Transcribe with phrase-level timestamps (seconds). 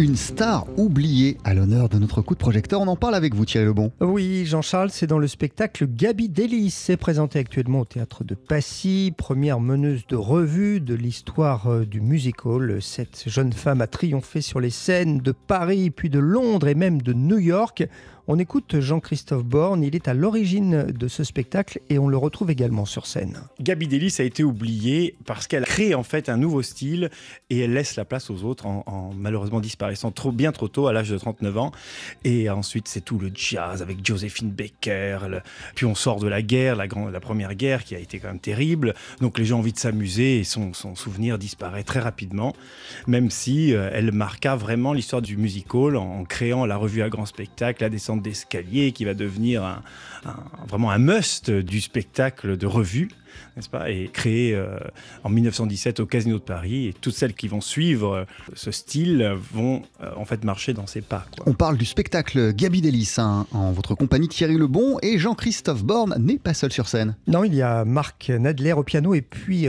[0.00, 2.80] Une star oubliée à l'honneur de notre coup de projecteur.
[2.80, 3.92] On en parle avec vous, Thierry Lebon.
[4.00, 6.70] Oui, Jean-Charles, c'est dans le spectacle Gabi Delis.
[6.70, 12.00] C'est présenté actuellement au théâtre de Passy, première meneuse de revue de l'histoire euh, du
[12.00, 12.80] musical.
[12.80, 17.02] Cette jeune femme a triomphé sur les scènes de Paris, puis de Londres et même
[17.02, 17.86] de New York.
[18.28, 22.50] On écoute Jean-Christophe Borne, il est à l'origine de ce spectacle et on le retrouve
[22.50, 23.40] également sur scène.
[23.60, 27.10] Gabi Delis a été oubliée parce qu'elle crée en fait un nouveau style
[27.48, 31.08] et elle laisse la place aux autres en, malheureusement disparaissant bien trop tôt à l'âge
[31.08, 31.72] de 39 ans.
[32.24, 35.18] Et ensuite c'est tout le jazz avec Josephine Baker.
[35.74, 38.38] Puis on sort de la guerre, la, la première guerre qui a été quand même
[38.38, 38.94] terrible.
[39.20, 42.54] Donc les gens ont envie de s'amuser et son, souvenir disparaît très rapidement.
[43.06, 47.08] Même si euh, elle marqua vraiment l'histoire du musical en, en créant la revue à
[47.08, 49.82] grand spectacle, la descente d'escalier qui va devenir
[50.68, 53.08] vraiment un must du spectacle de revue,
[53.56, 54.78] n'est-ce pas Et créé euh,
[55.24, 56.86] en 1917 au Casino de Paris.
[56.86, 60.86] Et toutes celles qui vont suivre euh, ce style vont euh, en fait marcher dans
[60.86, 61.26] ses pas.
[61.46, 66.14] On parle du spectacle Gabi Delis hein, en votre compagnie Thierry Lebon et Jean-Christophe Borne
[66.18, 67.16] n'est pas seul sur scène.
[67.26, 69.66] Non, il y a Marc Nadler au piano et puis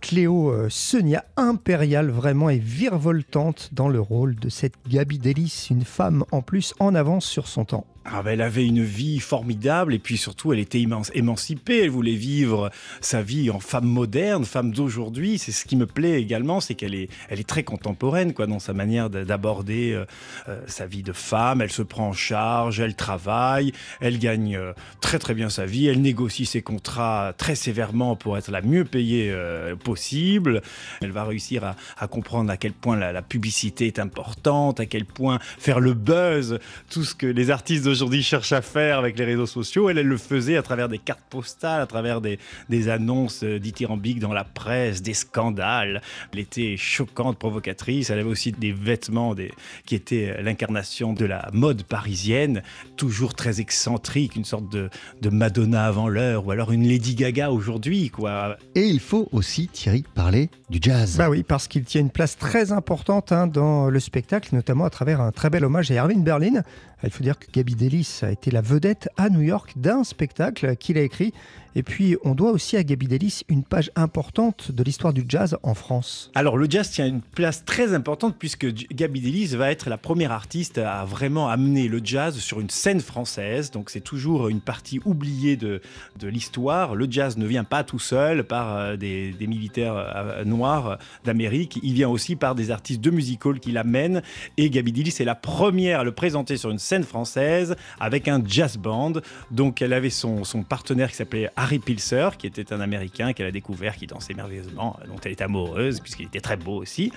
[0.00, 6.24] Cléo Sonia impériale vraiment et virevoltante dans le rôle de cette Gabi Delis, une femme
[6.32, 7.86] en plus en avance sur son temps.
[8.08, 12.14] Ah ben, elle avait une vie formidable et puis surtout elle était émancipée, elle voulait
[12.14, 12.70] vivre
[13.00, 15.38] sa vie en femme moderne, femme d'aujourd'hui.
[15.38, 18.58] C'est ce qui me plaît également, c'est qu'elle est, elle est très contemporaine quoi, dans
[18.58, 20.04] sa manière d'aborder euh,
[20.48, 21.60] euh, sa vie de femme.
[21.60, 25.86] Elle se prend en charge, elle travaille, elle gagne euh, très très bien sa vie,
[25.86, 29.34] elle négocie ses contrats très sévèrement pour être la mieux payée
[29.82, 30.62] possible.
[31.00, 35.38] Elle va réussir à, comprendre à quel point la, publicité est importante, à quel point
[35.58, 36.58] faire le buzz,
[36.90, 39.88] tout ce que les artistes de aujourd'hui cherche à faire avec les réseaux sociaux.
[39.88, 42.38] Elle, le faisait à travers des cartes postales, à travers des
[42.88, 46.02] annonces euh, dithyrambiques dans la presse, des scandales.
[46.32, 48.10] Elle était choquante, provocatrice.
[48.10, 49.52] Elle avait aussi des vêtements des,
[49.84, 52.62] qui étaient euh, l'incarnation de la mode parisienne,
[52.96, 54.88] toujours très excentrique, une sorte de,
[55.22, 58.10] de Madonna avant l'heure, ou alors une Lady Gaga aujourd'hui.
[58.10, 58.56] quoi.
[58.74, 61.16] Et il faut aussi, Thierry, parler du jazz.
[61.16, 64.90] Bah oui, parce qu'il tient une place très importante hein, dans le spectacle, notamment à
[64.90, 66.62] travers un très bel hommage à Erwin Berlin.
[67.02, 70.76] Il faut dire que Gabi Delis a été la vedette à New York d'un spectacle
[70.76, 71.32] qu'il a écrit.
[71.78, 75.58] Et puis, on doit aussi à Gabi Delis une page importante de l'histoire du jazz
[75.62, 76.30] en France.
[76.34, 80.32] Alors, le jazz tient une place très importante puisque Gabi Delis va être la première
[80.32, 83.72] artiste à vraiment amener le jazz sur une scène française.
[83.72, 85.82] Donc, c'est toujours une partie oubliée de,
[86.18, 86.94] de l'histoire.
[86.94, 91.78] Le jazz ne vient pas tout seul par euh, des, militaires euh, noirs d'Amérique.
[91.82, 94.22] Il vient aussi par des artistes de musical qui l'amènent.
[94.56, 98.42] Et Gabi Delis est la première à le présenter sur une scène française avec un
[98.42, 99.12] jazz band.
[99.50, 103.46] Donc, elle avait son, son partenaire qui s'appelait Harry Pilser, qui était un Américain qu'elle
[103.46, 107.10] a découvert, qui dansait merveilleusement, dont elle est amoureuse, puisqu'il était très beau aussi.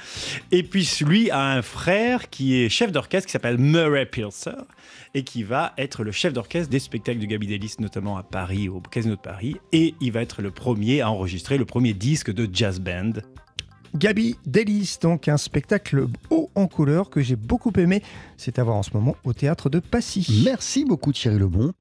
[0.51, 4.57] Et puis lui a un frère qui est chef d'orchestre, qui s'appelle Murray Pilser,
[5.13, 8.69] et qui va être le chef d'orchestre des spectacles de Gabi Delis, notamment à Paris,
[8.69, 9.57] au Casino de Paris.
[9.71, 13.13] Et il va être le premier à enregistrer le premier disque de jazz band
[13.93, 18.01] Gabi Delis, donc un spectacle haut en couleur que j'ai beaucoup aimé.
[18.35, 20.41] C'est à voir en ce moment au théâtre de Passy.
[20.43, 21.71] Merci beaucoup Thierry Lebon.